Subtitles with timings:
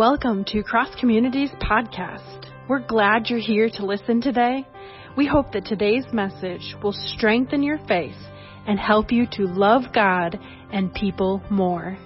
[0.00, 2.46] Welcome to Cross Communities Podcast.
[2.70, 4.66] We're glad you're here to listen today.
[5.14, 8.16] We hope that today's message will strengthen your faith
[8.66, 10.40] and help you to love God
[10.72, 11.98] and people more.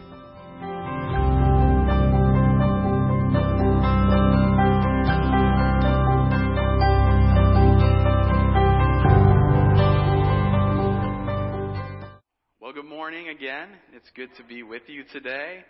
[14.14, 15.64] Good to be with you today.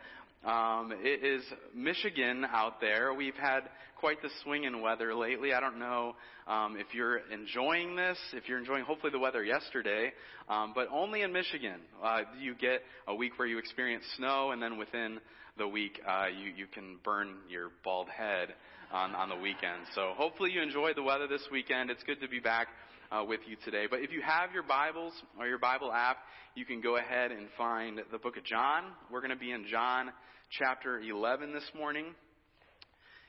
[0.45, 1.43] Um, it is
[1.75, 3.15] Michigan out there.
[3.15, 3.61] We've had
[3.99, 5.55] quite the swing in weather lately.
[5.55, 6.15] I don't know
[6.47, 10.13] um, if you're enjoying this, if you're enjoying hopefully the weather yesterday,
[10.51, 14.61] um, but only in Michigan uh, you get a week where you experience snow, and
[14.61, 15.21] then within
[15.57, 18.49] the week uh, you you can burn your bald head
[18.93, 19.85] on on the weekend.
[19.95, 21.89] So hopefully you enjoyed the weather this weekend.
[21.89, 22.69] It's good to be back
[23.15, 23.85] uh, with you today.
[23.89, 26.19] But if you have your Bibles or your Bible app,
[26.55, 28.85] you can go ahead and find the book of John.
[29.11, 30.11] We're going to be in John
[30.59, 32.07] chapter 11 this morning.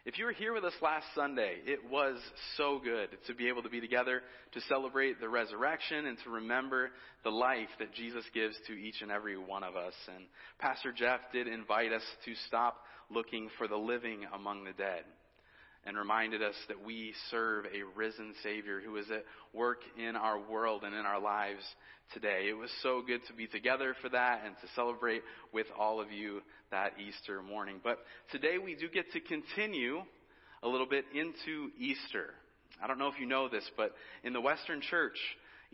[0.06, 2.18] If you were here with us last Sunday, it was
[2.58, 4.22] so good to be able to be together
[4.54, 6.92] to celebrate the resurrection and to remember
[7.24, 9.94] the life that Jesus gives to each and every one of us.
[10.16, 10.26] And
[10.59, 12.78] Pastor Jeff did invite us to stop
[13.09, 15.06] looking for the living among the dead
[15.86, 20.39] and reminded us that we serve a risen Savior who is at work in our
[20.39, 21.64] world and in our lives
[22.14, 22.47] today.
[22.50, 25.22] It was so good to be together for that and to celebrate
[25.53, 26.41] with all of you
[26.72, 27.80] that Easter morning.
[27.83, 28.00] But
[28.31, 30.02] today we do get to continue
[30.63, 32.33] a little bit into Easter.
[32.81, 33.91] I don't know if you know this, but
[34.23, 35.17] in the Western Church,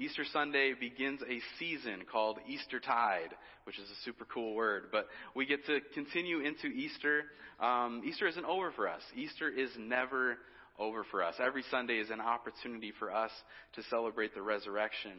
[0.01, 3.35] Easter Sunday begins a season called Eastertide,
[3.65, 4.85] which is a super cool word.
[4.91, 7.25] But we get to continue into Easter.
[7.59, 9.01] Um, Easter isn't over for us.
[9.15, 10.37] Easter is never
[10.79, 11.35] over for us.
[11.39, 13.29] Every Sunday is an opportunity for us
[13.75, 15.11] to celebrate the resurrection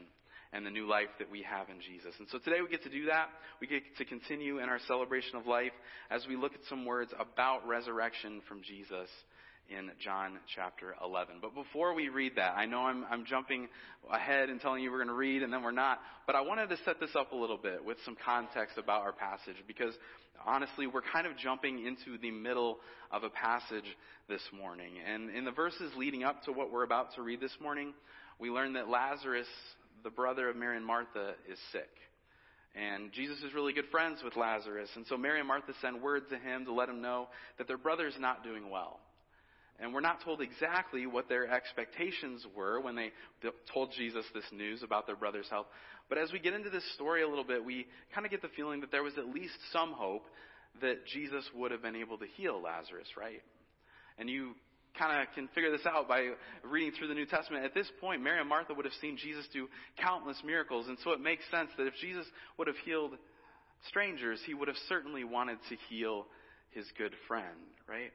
[0.53, 2.12] and the new life that we have in Jesus.
[2.19, 3.28] And so today we get to do that.
[3.60, 5.72] We get to continue in our celebration of life
[6.10, 9.09] as we look at some words about resurrection from Jesus
[9.77, 11.37] in John chapter 11.
[11.41, 13.69] But before we read that, I know I'm, I'm jumping
[14.12, 16.69] ahead and telling you we're going to read and then we're not, but I wanted
[16.71, 19.94] to set this up a little bit with some context about our passage because
[20.47, 22.78] honestly, we're kind of jumping into the middle
[23.11, 23.84] of a passage
[24.28, 24.94] this morning.
[25.06, 27.94] And in the verses leading up to what we're about to read this morning,
[28.38, 29.47] we learn that Lazarus,
[30.05, 31.91] the brother of Mary and Martha, is sick.
[32.75, 34.88] And Jesus is really good friends with Lazarus.
[34.97, 37.28] And so Mary and Martha send word to him to let him know
[37.59, 38.99] that their brother's not doing well.
[39.82, 43.10] And we're not told exactly what their expectations were when they
[43.75, 45.66] told Jesus this news about their brother's health.
[46.09, 48.48] But as we get into this story a little bit, we kind of get the
[48.54, 50.26] feeling that there was at least some hope
[50.81, 53.43] that Jesus would have been able to heal Lazarus, right?
[54.19, 54.53] And you
[54.97, 56.28] kind of can figure this out by
[56.62, 57.64] reading through the New Testament.
[57.64, 59.69] At this point, Mary and Martha would have seen Jesus do
[60.00, 62.26] countless miracles, and so it makes sense that if Jesus
[62.56, 63.12] would have healed
[63.88, 66.26] strangers, he would have certainly wanted to heal
[66.70, 67.47] his good friend,
[67.88, 68.12] right?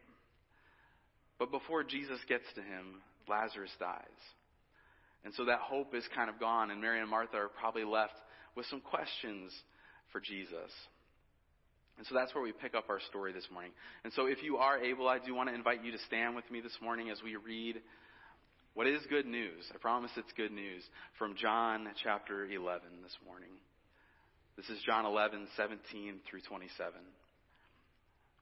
[1.39, 4.01] But before Jesus gets to him, Lazarus dies.
[5.23, 8.15] And so that hope is kind of gone, and Mary and Martha are probably left
[8.55, 9.51] with some questions
[10.11, 10.71] for Jesus.
[11.97, 13.71] And so that's where we pick up our story this morning.
[14.03, 16.49] And so if you are able, I do want to invite you to stand with
[16.51, 17.81] me this morning as we read
[18.75, 19.65] what is good news.
[19.73, 20.83] I promise it's good news
[21.17, 23.49] from John chapter 11 this morning.
[24.55, 26.93] This is John 11, 17 through 27.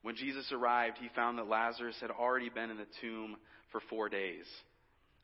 [0.06, 3.38] When Jesus arrived, he found that Lazarus had already been in the tomb
[3.72, 4.46] for four days.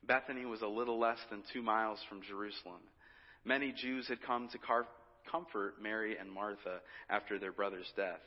[0.07, 2.81] Bethany was a little less than two miles from Jerusalem.
[3.45, 4.87] Many Jews had come to car-
[5.31, 6.79] comfort Mary and Martha
[7.11, 8.21] after their brother's death.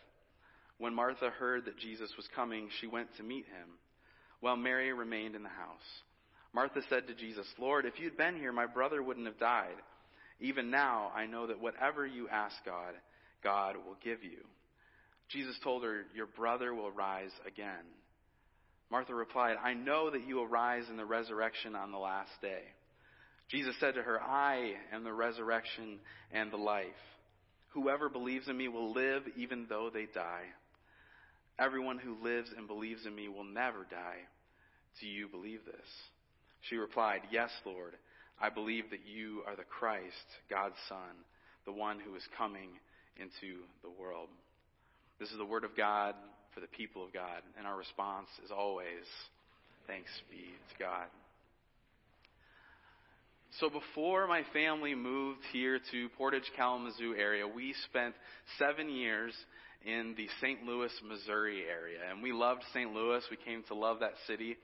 [0.79, 3.71] When Martha heard that Jesus was coming, she went to meet him,
[4.39, 6.03] while Mary remained in the house.
[6.53, 9.75] Martha said to Jesus, Lord, if you'd been here, my brother wouldn't have died.
[10.39, 12.95] Even now, I know that whatever you ask God,
[13.43, 14.39] God will give you.
[15.31, 17.85] Jesus told her, Your brother will rise again.
[18.91, 22.63] Martha replied, I know that you will rise in the resurrection on the last day.
[23.51, 25.99] Jesus said to her, I am the resurrection
[26.33, 26.87] and the life.
[27.71, 30.45] Whoever believes in me will live even though they die.
[31.59, 34.23] Everyone who lives and believes in me will never die.
[35.01, 35.87] Do you believe this?
[36.69, 37.95] She replied, Yes, Lord.
[38.41, 41.23] I believe that you are the Christ, God's Son,
[41.65, 42.71] the one who is coming
[43.17, 44.29] into the world.
[45.25, 46.15] This is the word of God
[46.53, 49.09] for the people of God, and our response is always,
[49.87, 51.07] thanks be to God.
[53.59, 58.15] So before my family moved here to Portage, Kalamazoo area, we spent
[58.59, 59.33] seven years
[59.87, 60.63] in the St.
[60.65, 62.01] Louis, Missouri area.
[62.11, 62.93] And we loved St.
[62.93, 63.23] Louis.
[63.31, 64.59] We came to love that city.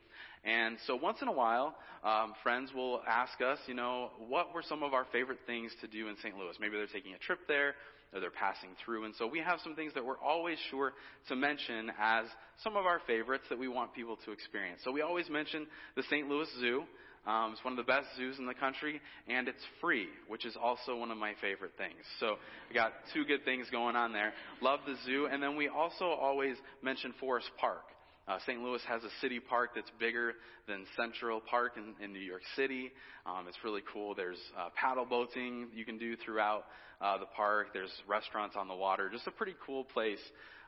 [0.45, 4.63] And so once in a while, um, friends will ask us, you know, what were
[4.67, 6.37] some of our favorite things to do in St.
[6.37, 6.55] Louis?
[6.59, 7.75] Maybe they're taking a trip there,
[8.15, 9.05] or they're passing through.
[9.05, 10.95] And so we have some things that we're always sure
[11.29, 12.25] to mention as
[12.65, 14.81] some of our favorites that we want people to experience.
[14.83, 16.29] So we always mention the St.
[16.29, 16.85] Louis Zoo.
[17.27, 18.99] Um, it's one of the best zoos in the country,
[19.29, 22.01] and it's free, which is also one of my favorite things.
[22.19, 22.37] So
[22.71, 24.33] we got two good things going on there.
[24.63, 27.83] Love the zoo, and then we also always mention Forest Park.
[28.31, 28.63] Uh, St.
[28.63, 30.35] Louis has a city park that's bigger
[30.69, 32.93] than Central Park in, in New York City.
[33.27, 34.15] Um, it's really cool.
[34.15, 36.67] There's uh, paddle boating you can do throughout
[37.01, 37.69] uh, the park.
[37.75, 39.11] There's restaurants on the water.
[39.13, 40.21] Just a pretty cool place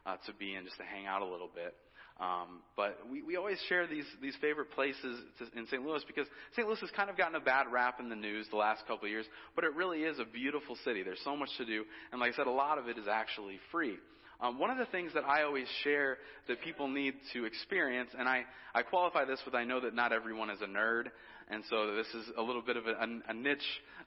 [0.06, 1.76] uh, to be in, just to hang out a little bit.
[2.20, 5.86] Um, but we, we always share these, these favorite places to, in St.
[5.86, 6.26] Louis because
[6.56, 6.66] St.
[6.66, 9.10] Louis has kind of gotten a bad rap in the news the last couple of
[9.10, 11.04] years, but it really is a beautiful city.
[11.04, 13.60] There's so much to do, and like I said, a lot of it is actually
[13.70, 13.98] free.
[14.40, 16.18] Um, one of the things that I always share
[16.48, 18.42] that people need to experience, and I,
[18.74, 21.04] I qualify this with I know that not everyone is a nerd,
[21.48, 22.94] and so this is a little bit of a,
[23.28, 23.58] a niche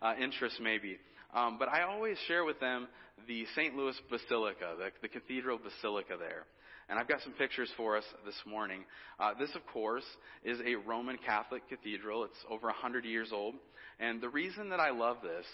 [0.02, 0.98] uh, interest maybe.
[1.34, 2.88] Um, but I always share with them
[3.28, 3.76] the St.
[3.76, 6.46] Louis Basilica, the, the Cathedral Basilica there.
[6.88, 8.86] And I've got some pictures for us this morning.
[9.20, 10.06] Uh, this, of course,
[10.44, 12.24] is a Roman Catholic cathedral.
[12.24, 13.56] It's over 100 years old.
[14.00, 15.46] And the reason that I love this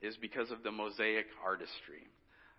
[0.00, 2.06] is because of the mosaic artistry.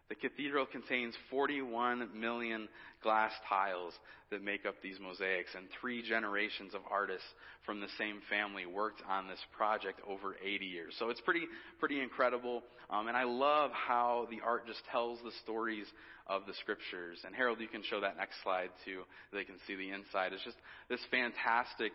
[0.10, 2.70] The cathedral contains 41 million
[3.04, 3.94] glass tiles
[4.32, 7.28] that make up these mosaics, and three generations of artists
[7.66, 10.96] from the same family worked on this project over 80 years.
[11.00, 11.46] So it's pretty,
[11.80, 12.64] pretty incredible.
[12.90, 15.86] Um, and I love how the art just tells the stories
[16.28, 17.20] of the scriptures.
[17.26, 19.04] And Harold, you can show that next slide too.
[19.32, 20.34] They can see the inside.
[20.34, 20.58] It's just
[20.90, 21.92] this fantastic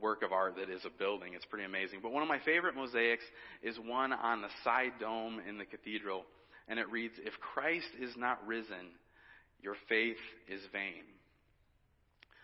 [0.00, 1.32] work of art that is a building.
[1.34, 2.00] It's pretty amazing.
[2.02, 3.24] But one of my favorite mosaics
[3.62, 6.24] is one on the side dome in the cathedral.
[6.68, 8.92] And it reads, If Christ is not risen,
[9.60, 10.16] your faith
[10.48, 11.04] is vain.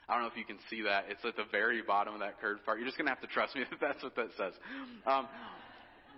[0.08, 1.04] I don't know if you can see that.
[1.08, 2.78] It's at the very bottom of that curved part.
[2.78, 4.54] You're just going to have to trust me that that's what that says.
[5.06, 5.28] Um,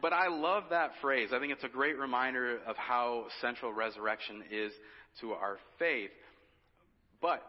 [0.00, 1.28] but I love that phrase.
[1.32, 4.72] I think it's a great reminder of how central resurrection is
[5.20, 6.10] to our faith.
[7.20, 7.46] But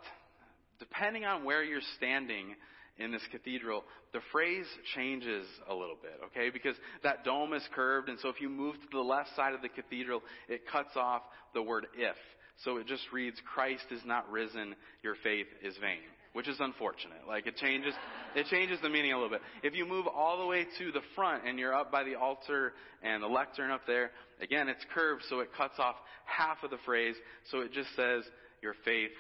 [0.80, 2.56] depending on where you're standing
[2.98, 6.50] in this cathedral, the phrase changes a little bit, okay?
[6.50, 9.62] Because that dome is curved, and so if you move to the left side of
[9.62, 11.24] the cathedral, it cuts off
[11.54, 12.16] the word if.
[12.64, 16.00] So it just reads, Christ is not risen, your faith is vain
[16.34, 17.22] which is unfortunate.
[17.28, 17.94] Like it changes,
[18.36, 19.42] it changes the meaning a little bit.
[19.62, 22.74] If you move all the way to the front and you're up by the altar
[23.02, 24.12] and the lectern up there,
[24.42, 25.96] again, it's curved, so it cuts off
[26.26, 27.16] half of the phrase,
[27.52, 28.24] so it just says,
[28.62, 29.12] your faith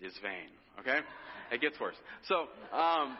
[0.00, 0.48] is vain.
[0.78, 1.00] Okay?
[1.50, 1.96] It gets worse.
[2.28, 3.16] So, um,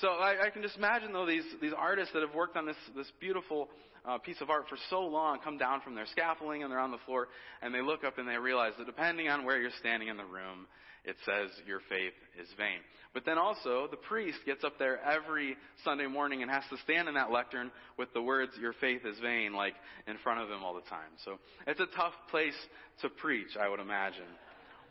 [0.00, 2.76] so I, I can just imagine though these these artists that have worked on this
[2.96, 3.68] this beautiful
[4.04, 6.90] uh, piece of art for so long come down from their scaffolding and they're on
[6.90, 7.28] the floor
[7.62, 10.24] and they look up and they realize that depending on where you're standing in the
[10.24, 10.66] room,
[11.04, 12.80] it says your faith is vain.
[13.12, 17.08] But then also, the priest gets up there every Sunday morning and has to stand
[17.08, 19.74] in that lectern with the words, your faith is vain, like
[20.08, 21.10] in front of him all the time.
[21.24, 22.56] So it's a tough place
[23.02, 24.26] to preach, I would imagine.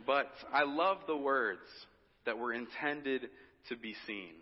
[0.08, 1.60] But I love the words
[2.25, 3.30] that were intended
[3.70, 4.34] to be seen.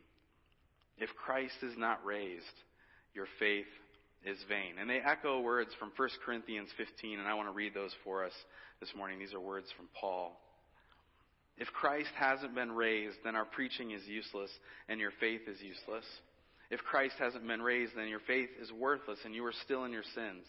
[0.97, 2.45] If Christ is not raised,
[3.13, 3.65] your faith
[4.25, 4.75] is vain.
[4.79, 8.25] And they echo words from 1 Corinthians 15, and I want to read those for
[8.25, 8.33] us
[8.79, 9.19] this morning.
[9.19, 10.39] These are words from Paul.
[11.57, 14.49] If Christ hasn't been raised, then our preaching is useless
[14.89, 16.05] and your faith is useless.
[16.69, 19.91] If Christ hasn't been raised, then your faith is worthless and you are still in
[19.91, 20.45] your sins.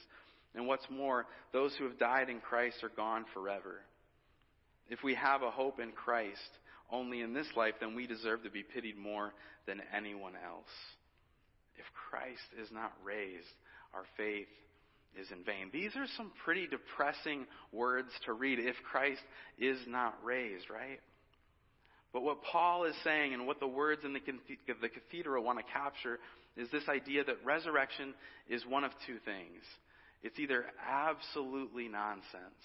[0.54, 3.80] And what's more, those who have died in Christ are gone forever.
[4.88, 6.38] If we have a hope in Christ
[6.92, 9.32] only in this life, then we deserve to be pitied more
[9.66, 10.70] than anyone else.
[11.76, 13.46] If Christ is not raised,
[13.94, 14.46] our faith
[15.18, 15.70] is in vain.
[15.72, 19.22] These are some pretty depressing words to read if Christ
[19.58, 21.00] is not raised, right?
[22.12, 24.20] But what Paul is saying and what the words in the,
[24.80, 26.18] the cathedral want to capture
[26.56, 28.14] is this idea that resurrection
[28.48, 29.62] is one of two things.
[30.22, 32.62] It's either absolutely nonsense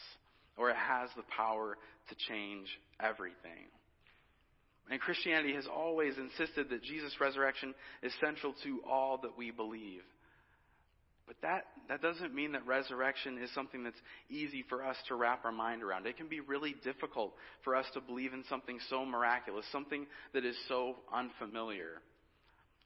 [0.58, 1.78] or it has the power
[2.10, 2.68] to change
[3.00, 3.72] everything.
[4.90, 10.02] And Christianity has always insisted that Jesus' resurrection is central to all that we believe.
[11.28, 15.44] But that, that doesn't mean that resurrection is something that's easy for us to wrap
[15.44, 16.08] our mind around.
[16.08, 17.34] It can be really difficult
[17.66, 22.02] for us to believe in something so miraculous, something that is so unfamiliar.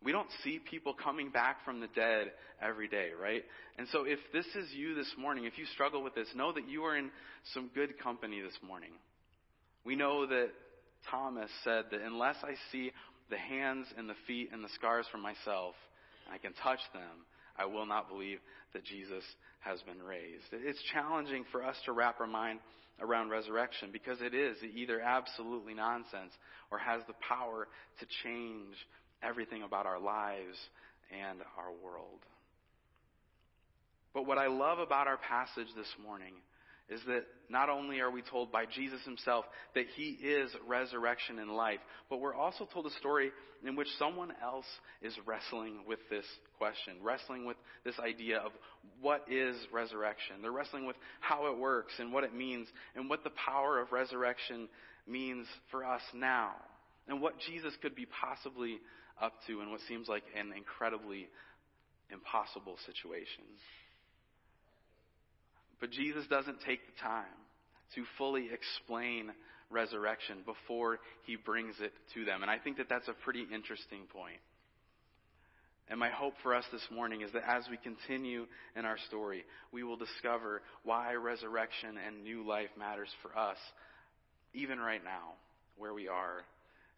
[0.04, 3.44] We don't see people coming back from the dead every day, right?
[3.78, 6.68] And so if this is you this morning, if you struggle with this, know that
[6.68, 7.12] you are in
[7.54, 8.94] some good company this morning.
[9.86, 10.50] We know that
[11.10, 12.92] Thomas said that unless I see
[13.30, 15.76] the hands and the feet and the scars from myself,
[16.26, 17.26] and I can touch them,
[17.58, 18.40] I will not believe
[18.74, 19.24] that Jesus
[19.60, 20.46] has been raised.
[20.52, 22.60] It's challenging for us to wrap our mind
[23.00, 26.32] around resurrection because it is either absolutely nonsense
[26.72, 27.68] or has the power
[28.00, 28.76] to change
[29.24, 30.58] everything about our lives
[31.12, 32.20] and our world.
[34.14, 36.34] But what I love about our passage this morning
[36.92, 39.46] is that not only are we told by Jesus himself
[39.76, 41.80] that he is resurrection and life,
[42.10, 43.32] but we're also told a story
[43.66, 44.66] in which someone else
[45.02, 46.26] is wrestling with this
[46.58, 47.56] question, wrestling with
[47.86, 48.52] this idea of
[49.00, 50.42] what is resurrection.
[50.42, 53.94] They're wrestling with how it works and what it means and what the power of
[53.94, 54.68] resurrection
[55.08, 56.52] means for us now
[57.08, 58.80] and what Jesus could be possibly
[59.22, 61.30] up to in what seems like an incredibly
[62.12, 63.44] impossible situation.
[65.82, 67.26] But Jesus doesn't take the time
[67.96, 69.32] to fully explain
[69.70, 72.44] resurrection before he brings it to them.
[72.44, 74.40] And I think that that's a pretty interesting point.
[75.90, 78.46] And my hope for us this morning is that as we continue
[78.78, 83.58] in our story, we will discover why resurrection and new life matters for us,
[84.54, 85.34] even right now,
[85.78, 86.44] where we are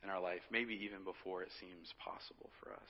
[0.03, 2.89] in our life, maybe even before it seems possible for us.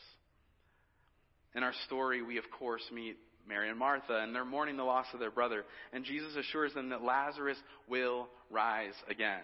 [1.56, 3.16] In our story, we of course meet
[3.48, 5.64] Mary and Martha, and they're mourning the loss of their brother.
[5.92, 7.58] And Jesus assures them that Lazarus
[7.88, 9.42] will rise again.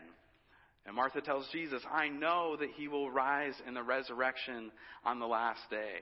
[0.85, 4.71] And Martha tells Jesus, I know that he will rise in the resurrection
[5.05, 5.99] on the last day.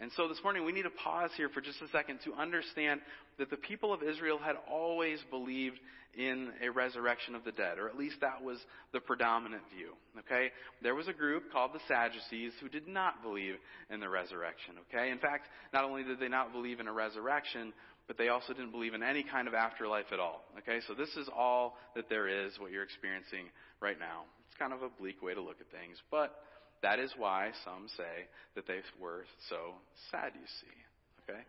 [0.00, 3.00] And so this morning we need to pause here for just a second to understand
[3.38, 5.78] that the people of Israel had always believed
[6.16, 8.58] in a resurrection of the dead, or at least that was
[8.92, 9.90] the predominant view.
[10.20, 10.50] Okay?
[10.82, 13.56] There was a group called the Sadducees who did not believe
[13.90, 14.74] in the resurrection.
[14.88, 15.10] Okay?
[15.10, 17.72] In fact, not only did they not believe in a resurrection,
[18.06, 20.44] but they also didn't believe in any kind of afterlife at all.
[20.58, 20.78] Okay?
[20.86, 23.46] So this is all that there is, what you're experiencing
[23.80, 24.22] right now.
[24.48, 26.34] It's kind of a bleak way to look at things, but
[26.82, 29.74] that is why some say that they were so
[30.10, 31.32] sad, you see.
[31.32, 31.40] Okay?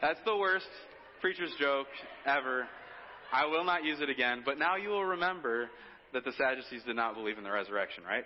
[0.00, 0.66] That's the worst
[1.20, 1.88] preacher's joke
[2.26, 2.66] ever.
[3.32, 5.68] I will not use it again, but now you will remember
[6.12, 8.24] that the Sadducees did not believe in the resurrection, right?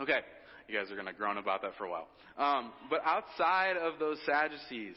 [0.00, 0.20] Okay.
[0.68, 2.06] You guys are going to groan about that for a while.
[2.38, 4.94] Um, but outside of those Sadducees,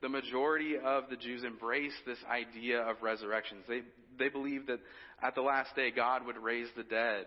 [0.00, 3.64] the majority of the Jews embraced this idea of resurrections.
[3.68, 3.80] They,
[4.18, 4.78] they believed that
[5.22, 7.26] at the last day God would raise the dead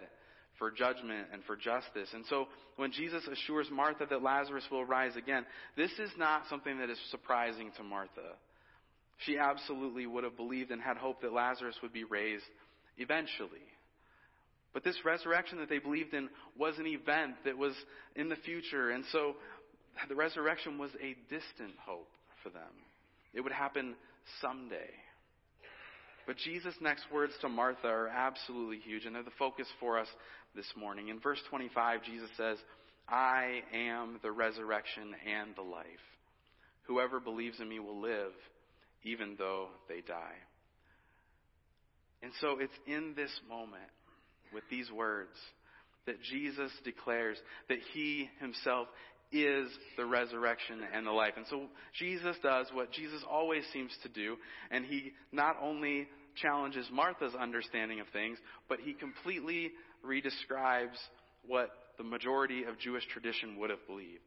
[0.61, 2.07] for judgment and for justice.
[2.13, 5.43] And so when Jesus assures Martha that Lazarus will rise again,
[5.75, 8.37] this is not something that is surprising to Martha.
[9.25, 12.45] She absolutely would have believed and had hoped that Lazarus would be raised
[12.99, 13.65] eventually.
[14.71, 17.73] But this resurrection that they believed in was an event that was
[18.15, 18.91] in the future.
[18.91, 19.37] And so
[20.09, 22.11] the resurrection was a distant hope
[22.43, 22.61] for them.
[23.33, 23.95] It would happen
[24.39, 24.91] someday.
[26.27, 30.07] But Jesus' next words to Martha are absolutely huge, and they're the focus for us
[30.55, 31.09] this morning.
[31.09, 32.57] In verse 25, Jesus says,
[33.07, 35.85] I am the resurrection and the life.
[36.83, 38.33] Whoever believes in me will live,
[39.03, 40.37] even though they die.
[42.23, 43.89] And so it's in this moment,
[44.53, 45.35] with these words,
[46.05, 47.37] that Jesus declares
[47.69, 48.87] that he himself
[49.31, 51.33] is the resurrection and the life.
[51.37, 54.35] And so Jesus does what Jesus always seems to do,
[54.69, 58.37] and he not only challenges Martha's understanding of things,
[58.69, 59.71] but he completely
[60.05, 60.97] redescribes
[61.47, 64.19] what the majority of Jewish tradition would have believed.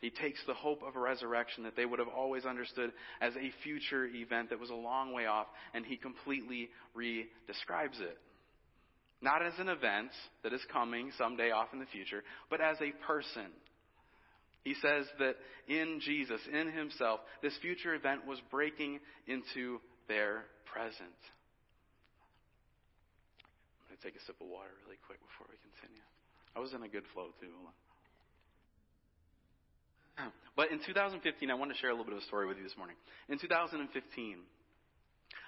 [0.00, 2.90] He takes the hope of a resurrection that they would have always understood
[3.20, 8.18] as a future event that was a long way off, and he completely redescribes it.
[9.22, 10.10] Not as an event
[10.42, 13.46] that is coming someday off in the future, but as a person.
[14.64, 15.36] He says that
[15.68, 21.18] in Jesus, in himself, this future event was breaking into their present.
[23.78, 26.02] I'm going to take a sip of water really quick before we continue.
[26.54, 27.54] I was in a good flow too.
[30.54, 32.62] But in 2015, I want to share a little bit of a story with you
[32.62, 32.96] this morning.
[33.28, 33.86] In 2015,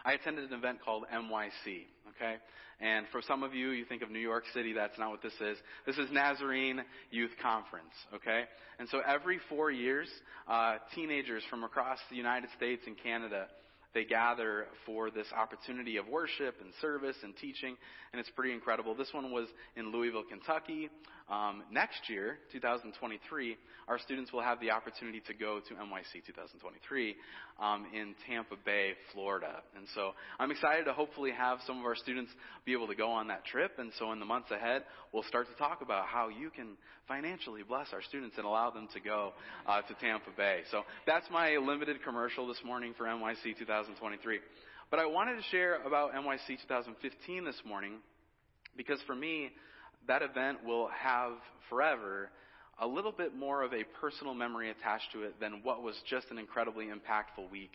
[0.04, 2.36] I attended an event called NYC, okay?
[2.80, 5.32] And for some of you, you think of New York City, that's not what this
[5.40, 5.56] is.
[5.86, 8.44] This is Nazarene Youth Conference, okay?
[8.78, 10.08] And so every four years,
[10.48, 13.46] uh, teenagers from across the United States and Canada
[13.94, 17.76] they gather for this opportunity of worship and service and teaching,
[18.12, 18.94] and it's pretty incredible.
[18.96, 20.90] This one was in Louisville, Kentucky.
[21.30, 23.56] Um, next year, 2023,
[23.88, 27.16] our students will have the opportunity to go to NYC 2023
[27.58, 29.62] um, in Tampa Bay, Florida.
[29.74, 32.30] And so I'm excited to hopefully have some of our students
[32.66, 33.72] be able to go on that trip.
[33.78, 36.76] And so in the months ahead, we'll start to talk about how you can
[37.08, 39.32] financially bless our students and allow them to go
[39.66, 40.60] uh, to Tampa Bay.
[40.70, 44.40] So that's my limited commercial this morning for NYC 2023.
[44.90, 47.94] But I wanted to share about NYC 2015 this morning
[48.76, 49.50] because for me,
[50.08, 51.32] that event will have
[51.68, 52.30] forever
[52.80, 56.26] a little bit more of a personal memory attached to it than what was just
[56.30, 57.72] an incredibly impactful week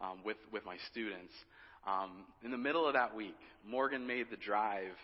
[0.00, 1.32] um, with, with my students.
[1.86, 3.36] Um, in the middle of that week,
[3.66, 4.94] Morgan made the drive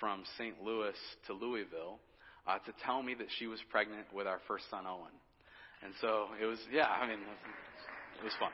[0.00, 0.54] from St.
[0.62, 0.94] Louis
[1.26, 1.98] to Louisville
[2.46, 5.12] uh, to tell me that she was pregnant with our first son, Owen.
[5.82, 7.18] And so it was, yeah, I mean,
[8.18, 8.50] it was fun.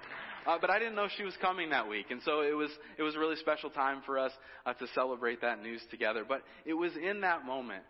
[0.47, 3.03] Uh, but I didn't know she was coming that week, and so it was it
[3.03, 4.33] was a really special time for us
[4.67, 6.25] uh, to celebrate that news together.
[6.27, 7.85] But it was in that moment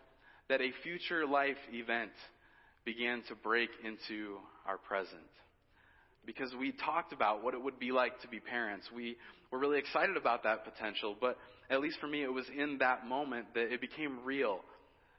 [0.49, 2.11] that a future life event
[2.85, 4.37] began to break into
[4.67, 5.21] our present.
[6.25, 8.87] Because we talked about what it would be like to be parents.
[8.95, 9.17] We
[9.51, 11.37] were really excited about that potential, but
[11.69, 14.59] at least for me, it was in that moment that it became real.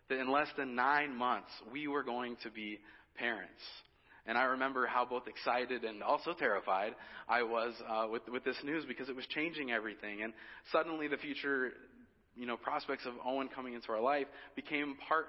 [0.09, 2.79] That in less than nine months, we were going to be
[3.17, 3.61] parents.
[4.27, 6.95] And I remember how both excited and also terrified
[7.29, 10.23] I was uh, with with this news because it was changing everything.
[10.23, 10.33] And
[10.73, 11.73] suddenly, the future,
[12.35, 14.27] you know, prospects of Owen coming into our life
[14.57, 15.27] became part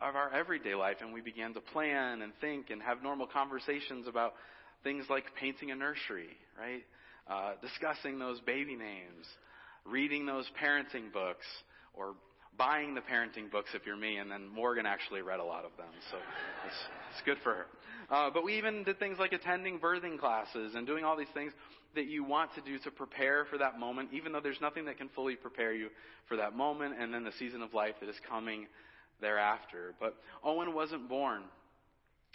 [0.00, 4.06] of our everyday life, and we began to plan and think and have normal conversations
[4.06, 4.34] about
[4.82, 6.82] things like painting a nursery, right?
[7.26, 9.26] Uh, discussing those baby names,
[9.86, 11.46] reading those parenting books,
[11.94, 12.14] or
[12.58, 15.70] buying the parenting books if you're me, and then Morgan actually read a lot of
[15.76, 16.18] them, so
[16.66, 16.76] it's,
[17.12, 17.66] it's good for her.
[18.10, 21.52] Uh, but we even did things like attending birthing classes and doing all these things
[21.94, 24.98] that you want to do to prepare for that moment, even though there's nothing that
[24.98, 25.88] can fully prepare you
[26.28, 28.66] for that moment and then the season of life that is coming
[29.20, 29.94] thereafter.
[30.00, 31.42] But Owen wasn't born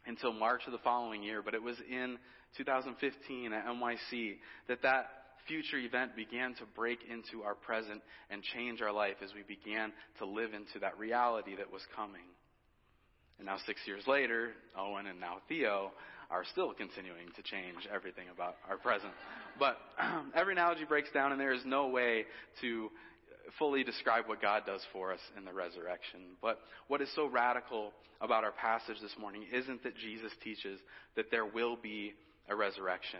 [0.06, 2.18] until March of the following year, but it was in
[2.58, 5.08] 2015 at NYC that that
[5.48, 9.92] future event began to break into our present and change our life as we began
[10.20, 12.26] to live into that reality that was coming.
[13.40, 15.92] And now, six years later, Owen and now Theo
[16.30, 19.14] are still continuing to change everything about our present.
[19.58, 19.78] But
[20.36, 22.26] every analogy breaks down, and there is no way
[22.62, 22.92] to
[23.58, 26.20] fully describe what God does for us in the resurrection.
[26.42, 30.80] But what is so radical about our passage this morning isn't that Jesus teaches
[31.16, 32.14] that there will be
[32.50, 33.20] a resurrection,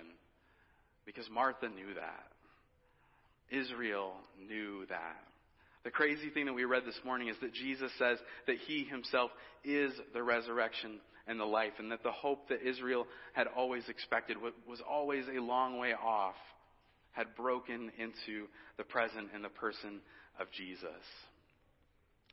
[1.06, 2.26] because Martha knew that.
[3.50, 4.14] Israel
[4.48, 5.29] knew that.
[5.84, 8.18] The crazy thing that we read this morning is that Jesus says
[8.48, 9.32] that he himself
[9.64, 14.36] is the resurrection and the life, and that the hope that Israel had always expected
[14.68, 16.36] was always a long way off,
[17.12, 20.02] had broken into the present in the person
[20.40, 20.90] of Jesus.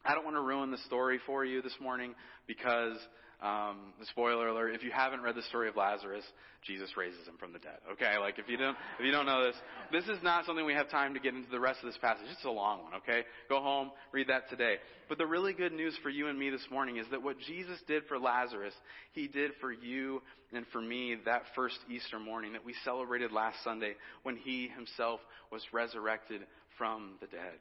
[0.05, 2.15] I don't want to ruin the story for you this morning
[2.47, 2.97] because
[3.43, 6.25] um, spoiler alert: if you haven't read the story of Lazarus,
[6.67, 7.79] Jesus raises him from the dead.
[7.93, 9.57] Okay, like if you don't if you don't know this,
[9.93, 12.27] this is not something we have time to get into the rest of this passage.
[12.33, 12.95] It's a long one.
[12.95, 14.77] Okay, go home, read that today.
[15.09, 17.79] But the really good news for you and me this morning is that what Jesus
[17.87, 18.75] did for Lazarus,
[19.13, 20.23] He did for you
[20.53, 25.21] and for me that first Easter morning that we celebrated last Sunday when He Himself
[25.53, 26.43] was resurrected
[26.79, 27.59] from the dead.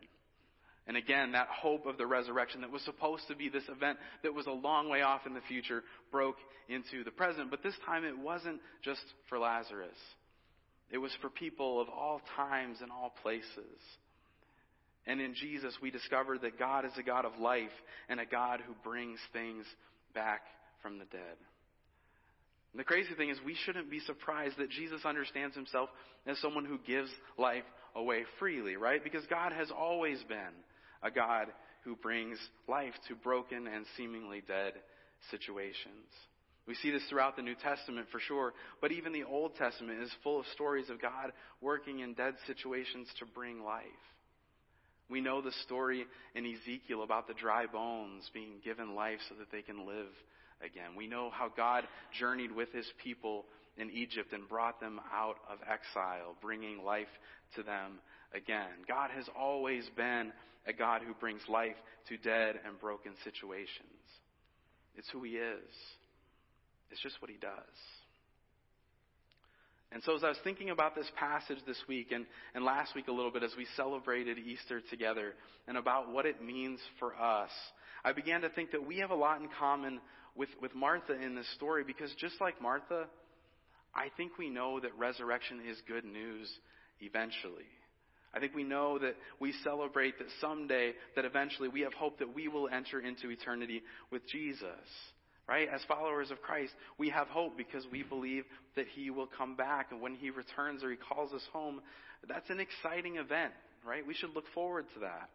[0.88, 4.34] And again, that hope of the resurrection that was supposed to be this event that
[4.34, 6.38] was a long way off in the future broke
[6.70, 7.50] into the present.
[7.50, 9.98] But this time it wasn't just for Lazarus.
[10.92, 13.82] It was for people of all times and all places.
[15.08, 17.74] And in Jesus, we discovered that God is a God of life
[18.08, 19.66] and a God who brings things
[20.14, 20.42] back
[20.82, 21.38] from the dead.
[22.74, 25.90] And the crazy thing is, we shouldn't be surprised that Jesus understands himself
[26.28, 27.64] as someone who gives life
[27.96, 29.04] away freely, right?
[29.04, 30.54] Because God has always been
[31.06, 31.48] a God
[31.84, 32.38] who brings
[32.68, 34.74] life to broken and seemingly dead
[35.30, 36.10] situations.
[36.68, 40.10] We see this throughout the New Testament for sure, but even the Old Testament is
[40.24, 43.86] full of stories of God working in dead situations to bring life.
[45.08, 49.52] We know the story in Ezekiel about the dry bones being given life so that
[49.52, 50.10] they can live
[50.66, 50.96] again.
[50.98, 51.84] We know how God
[52.20, 53.46] journeyed with his people
[53.78, 57.08] in Egypt and brought them out of exile, bringing life
[57.56, 58.00] to them
[58.34, 58.86] again.
[58.88, 60.32] God has always been
[60.68, 61.76] a God who brings life
[62.10, 63.70] to dead and broken situations.
[64.96, 65.74] It's who He is.
[66.92, 67.52] It's just what He does.
[69.92, 73.08] And so, as I was thinking about this passage this week and, and last week
[73.08, 75.34] a little bit as we celebrated Easter together
[75.68, 77.52] and about what it means for us,
[78.04, 80.02] I began to think that we have a lot in common
[80.36, 83.06] with, with Martha in this story because just like Martha,
[83.96, 86.52] I think we know that resurrection is good news
[87.00, 87.66] eventually.
[88.34, 92.36] I think we know that we celebrate that someday, that eventually we have hope that
[92.36, 93.82] we will enter into eternity
[94.12, 94.68] with Jesus.
[95.48, 95.70] Right?
[95.74, 99.92] As followers of Christ, we have hope because we believe that He will come back
[99.92, 101.82] and when He returns or He calls us home,
[102.28, 103.54] that's an exciting event,
[103.86, 104.06] right?
[104.06, 105.30] We should look forward to that.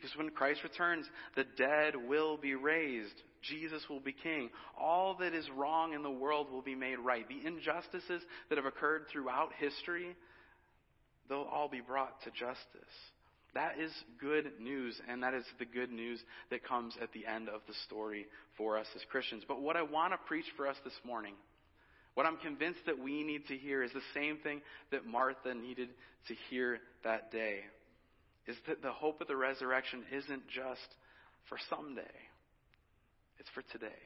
[0.00, 3.14] Because when Christ returns, the dead will be raised.
[3.42, 4.50] Jesus will be king.
[4.78, 7.26] All that is wrong in the world will be made right.
[7.28, 10.16] The injustices that have occurred throughout history,
[11.28, 12.94] they'll all be brought to justice.
[13.54, 17.48] That is good news, and that is the good news that comes at the end
[17.48, 19.42] of the story for us as Christians.
[19.46, 21.34] But what I want to preach for us this morning,
[22.14, 24.60] what I'm convinced that we need to hear, is the same thing
[24.92, 25.88] that Martha needed
[26.28, 27.60] to hear that day.
[28.50, 30.90] Is that the hope of the resurrection isn't just
[31.48, 32.02] for someday,
[33.38, 34.02] it's for today.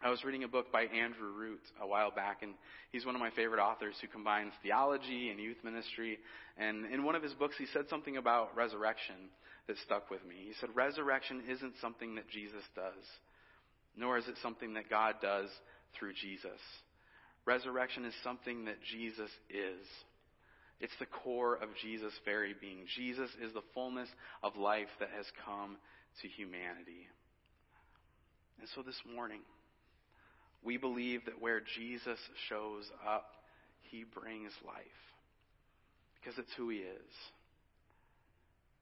[0.00, 2.52] I was reading a book by Andrew Root a while back, and
[2.92, 6.20] he's one of my favorite authors who combines theology and youth ministry.
[6.56, 9.16] And in one of his books, he said something about resurrection
[9.66, 10.36] that stuck with me.
[10.46, 13.04] He said, Resurrection isn't something that Jesus does,
[13.96, 15.48] nor is it something that God does
[15.98, 16.60] through Jesus.
[17.46, 19.84] Resurrection is something that Jesus is.
[20.80, 22.84] It's the core of Jesus' very being.
[22.96, 24.08] Jesus is the fullness
[24.42, 25.76] of life that has come
[26.22, 27.08] to humanity.
[28.60, 29.40] And so this morning,
[30.62, 33.26] we believe that where Jesus shows up,
[33.82, 34.84] he brings life.
[36.20, 37.12] Because it's who he is.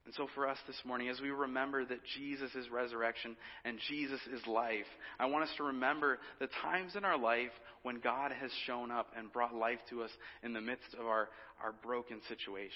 [0.05, 4.19] And so for us this morning, as we remember that Jesus is resurrection and Jesus
[4.31, 4.85] is life,
[5.19, 7.49] I want us to remember the times in our life
[7.81, 10.11] when God has shown up and brought life to us
[10.43, 11.29] in the midst of our,
[11.63, 12.71] our broken situations.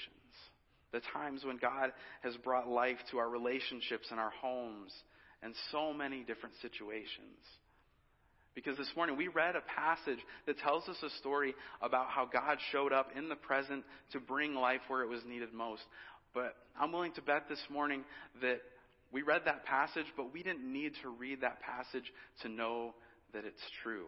[0.91, 4.91] The times when God has brought life to our relationships and our homes
[5.43, 7.37] and so many different situations.
[8.55, 12.57] Because this morning we read a passage that tells us a story about how God
[12.71, 15.83] showed up in the present to bring life where it was needed most.
[16.33, 18.03] But I'm willing to bet this morning
[18.41, 18.61] that
[19.11, 22.11] we read that passage, but we didn't need to read that passage
[22.43, 22.93] to know
[23.33, 24.05] that it's true.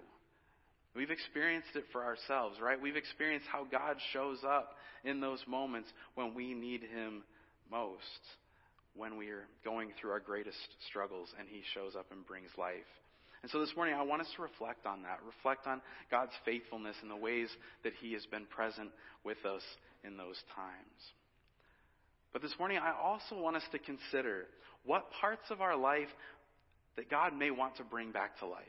[0.95, 2.79] We've experienced it for ourselves, right?
[2.79, 7.23] We've experienced how God shows up in those moments when we need Him
[7.71, 8.01] most,
[8.95, 10.57] when we are going through our greatest
[10.89, 12.89] struggles and He shows up and brings life.
[13.41, 15.81] And so this morning, I want us to reflect on that, reflect on
[16.12, 17.49] God's faithfulness and the ways
[17.84, 18.91] that He has been present
[19.23, 19.63] with us
[20.03, 21.01] in those times.
[22.33, 24.45] But this morning, I also want us to consider
[24.85, 26.07] what parts of our life
[26.95, 28.65] that God may want to bring back to life.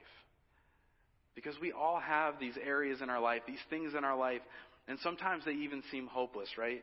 [1.35, 4.43] Because we all have these areas in our life, these things in our life,
[4.89, 6.83] and sometimes they even seem hopeless, right?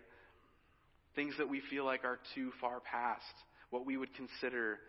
[1.16, 3.24] Things that we feel like are too far past
[3.70, 4.80] what we would consider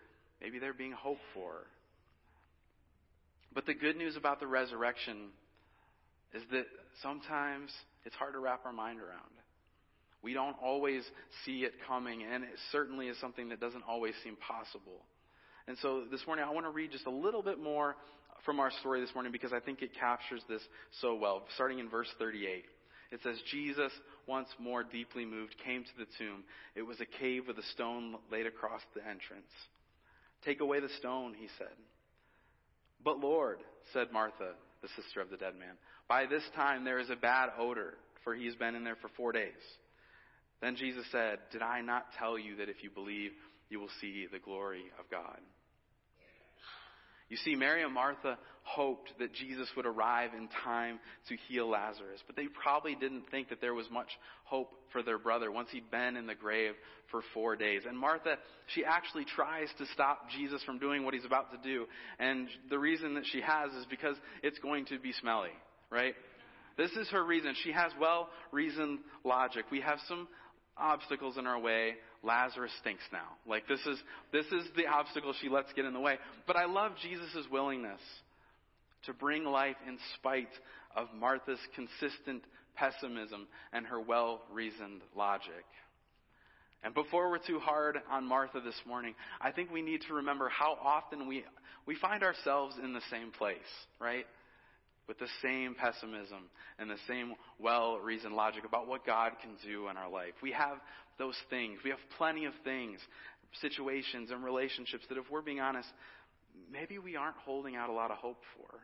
[0.40, 1.66] maybe there being hope for.
[3.52, 5.28] But the good news about the resurrection
[6.32, 6.66] is that
[7.02, 7.70] sometimes
[8.04, 9.39] it's hard to wrap our mind around.
[10.22, 11.02] We don't always
[11.44, 15.04] see it coming, and it certainly is something that doesn't always seem possible.
[15.66, 17.96] And so this morning, I want to read just a little bit more
[18.44, 20.62] from our story this morning because I think it captures this
[21.00, 21.42] so well.
[21.54, 22.64] Starting in verse 38,
[23.12, 23.92] it says, Jesus,
[24.26, 26.44] once more deeply moved, came to the tomb.
[26.74, 29.50] It was a cave with a stone laid across the entrance.
[30.44, 31.74] Take away the stone, he said.
[33.04, 33.58] But Lord,
[33.92, 34.52] said Martha,
[34.82, 35.74] the sister of the dead man,
[36.08, 39.10] by this time there is a bad odor, for he has been in there for
[39.16, 39.52] four days.
[40.60, 43.32] Then Jesus said, Did I not tell you that if you believe,
[43.68, 45.38] you will see the glory of God?
[47.30, 52.20] You see, Mary and Martha hoped that Jesus would arrive in time to heal Lazarus,
[52.26, 54.08] but they probably didn't think that there was much
[54.44, 56.72] hope for their brother once he'd been in the grave
[57.10, 57.82] for four days.
[57.88, 58.36] And Martha,
[58.74, 61.86] she actually tries to stop Jesus from doing what he's about to do.
[62.18, 65.50] And the reason that she has is because it's going to be smelly,
[65.88, 66.14] right?
[66.76, 67.54] This is her reason.
[67.62, 69.66] She has well reasoned logic.
[69.70, 70.26] We have some
[70.76, 71.94] obstacles in our way.
[72.22, 73.36] Lazarus stinks now.
[73.46, 73.98] Like this is,
[74.32, 76.16] this is the obstacle she lets get in the way.
[76.46, 78.00] But I love Jesus' willingness
[79.06, 80.48] to bring life in spite
[80.94, 82.42] of Martha's consistent
[82.74, 85.64] pessimism and her well reasoned logic.
[86.82, 90.48] And before we're too hard on Martha this morning, I think we need to remember
[90.48, 91.44] how often we,
[91.86, 93.58] we find ourselves in the same place,
[94.00, 94.24] right?
[95.10, 96.44] With the same pessimism
[96.78, 100.34] and the same well reasoned logic about what God can do in our life.
[100.40, 100.78] We have
[101.18, 101.80] those things.
[101.82, 103.00] We have plenty of things,
[103.60, 105.88] situations, and relationships that, if we're being honest,
[106.70, 108.78] maybe we aren't holding out a lot of hope for.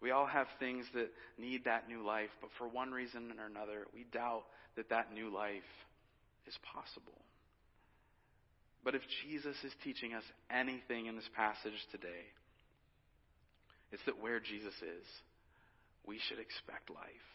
[0.00, 3.86] We all have things that need that new life, but for one reason or another,
[3.92, 4.44] we doubt
[4.76, 5.68] that that new life
[6.46, 7.20] is possible.
[8.82, 12.24] But if Jesus is teaching us anything in this passage today,
[13.94, 15.06] it's that where Jesus is,
[16.06, 17.28] we should expect life.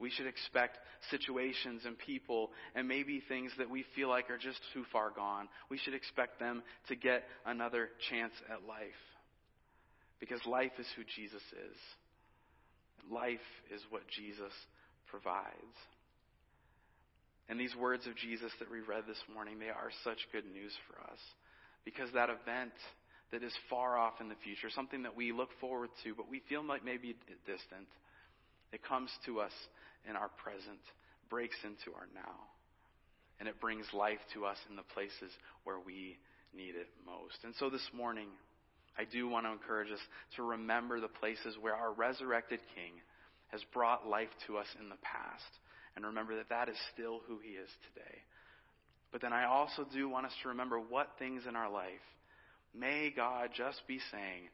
[0.00, 0.78] We should expect
[1.10, 5.48] situations and people and maybe things that we feel like are just too far gone.
[5.70, 9.04] We should expect them to get another chance at life.
[10.18, 11.78] Because life is who Jesus is.
[13.12, 14.52] Life is what Jesus
[15.06, 15.78] provides.
[17.48, 20.72] And these words of Jesus that we read this morning, they are such good news
[20.88, 21.20] for us.
[21.84, 22.72] Because that event
[23.34, 26.40] that is far off in the future, something that we look forward to, but we
[26.48, 27.90] feel like maybe distant,
[28.72, 29.50] it comes to us
[30.08, 30.78] in our present,
[31.28, 32.38] breaks into our now.
[33.40, 36.16] And it brings life to us in the places where we
[36.54, 37.34] need it most.
[37.42, 38.28] And so this morning,
[38.96, 40.04] I do want to encourage us
[40.36, 42.92] to remember the places where our resurrected King
[43.48, 45.42] has brought life to us in the past.
[45.96, 48.18] And remember that that is still who he is today.
[49.10, 52.06] But then I also do want us to remember what things in our life
[52.78, 54.48] may God just be saying,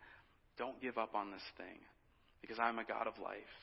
[0.58, 1.80] don't give up on this thing
[2.40, 3.56] because I'm a God of life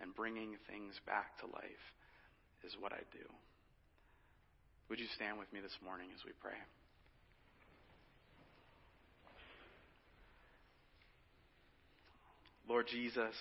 [0.00, 1.84] and bringing things back to life
[2.64, 3.26] is what I do.
[4.88, 6.58] Would you stand with me this morning as we pray?
[12.68, 13.34] Lord Jesus,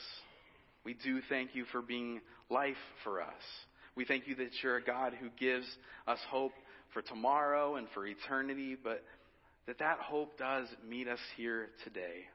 [0.83, 3.27] we do thank you for being life for us.
[3.95, 5.65] We thank you that you're a God who gives
[6.07, 6.53] us hope
[6.93, 9.03] for tomorrow and for eternity, but
[9.67, 12.25] that that hope does meet us here today.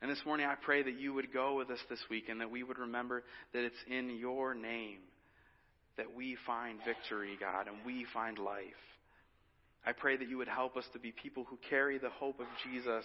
[0.00, 2.50] And this morning I pray that you would go with us this week and that
[2.50, 4.98] we would remember that it's in your name
[5.96, 8.62] that we find victory, God, and we find life.
[9.84, 12.46] I pray that you would help us to be people who carry the hope of
[12.64, 13.04] Jesus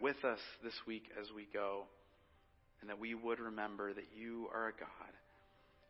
[0.00, 1.84] with us this week as we go,
[2.80, 5.14] and that we would remember that you are a God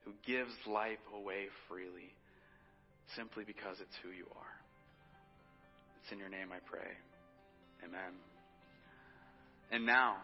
[0.05, 2.13] who gives life away freely
[3.17, 4.54] simply because it's who you are.
[6.05, 6.91] It's in your name I pray.
[7.83, 8.13] Amen.
[9.71, 10.17] And now,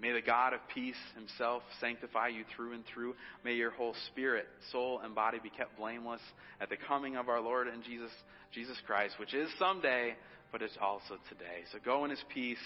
[0.00, 3.14] may the God of peace himself sanctify you through and through.
[3.44, 6.20] May your whole spirit, soul, and body be kept blameless
[6.60, 8.12] at the coming of our Lord and Jesus,
[8.54, 10.14] Jesus Christ, which is someday,
[10.52, 11.64] but it's also today.
[11.72, 12.58] So go in his peace,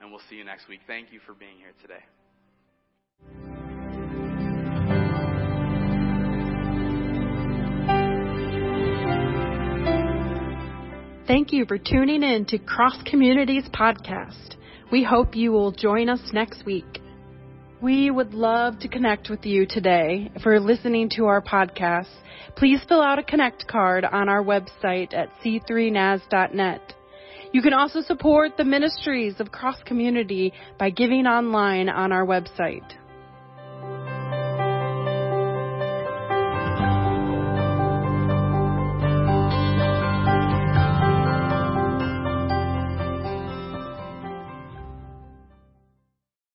[0.00, 0.80] and we'll see you next week.
[0.86, 3.53] Thank you for being here today.
[11.26, 14.56] Thank you for tuning in to Cross Communities Podcast.
[14.92, 17.00] We hope you will join us next week.
[17.80, 20.30] We would love to connect with you today.
[20.42, 22.12] For listening to our podcast,
[22.56, 26.94] please fill out a connect card on our website at c3nas.net.
[27.52, 32.92] You can also support the ministries of Cross Community by giving online on our website.